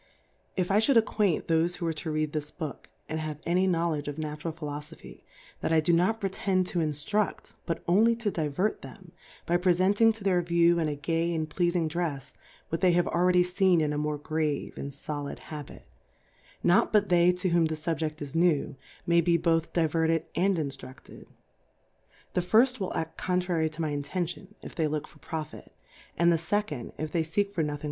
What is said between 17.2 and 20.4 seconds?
to zvhom the SubjeH is New^ may be both Diverted ^«<^